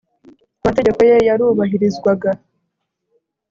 [0.61, 2.29] amategeko ye yarubahirizwaga